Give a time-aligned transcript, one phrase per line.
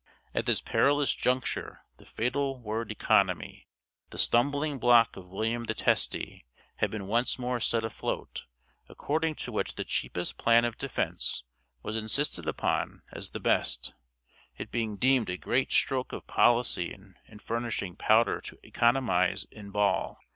[0.33, 3.67] At this perilous juncture the fatal word economy,
[4.09, 6.43] the stumbling block of William the Testy,
[6.77, 8.45] had been once more set afloat,
[8.89, 11.43] according to which the cheapest plan of defense
[11.83, 13.93] was insisted upon as the best;
[14.57, 20.17] it being deemed a great stroke of policy in furnishing powder to economise in ball.